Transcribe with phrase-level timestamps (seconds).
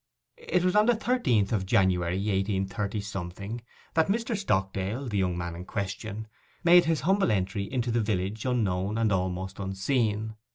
[0.37, 3.59] It was on the thirteenth of January 183
[3.93, 4.35] that Mr.
[4.35, 6.27] Stockdale, the young man in question,
[6.63, 10.37] made his humble entry into the village, unknown, and almost unseen.